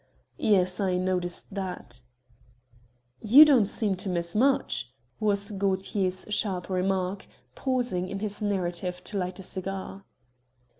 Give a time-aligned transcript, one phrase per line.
[0.39, 2.01] "Yes, I noticed that."
[3.19, 9.17] "You don't seem to miss much," was Gaultier's sharp remark, pausing in his narrative to
[9.19, 10.03] light a cigar.